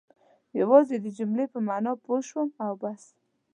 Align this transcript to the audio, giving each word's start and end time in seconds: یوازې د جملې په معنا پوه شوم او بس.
یوازې 0.59 0.95
د 0.99 1.05
جملې 1.17 1.45
په 1.53 1.59
معنا 1.67 1.93
پوه 2.03 2.19
شوم 2.27 2.49
او 2.65 2.73
بس. 2.81 3.03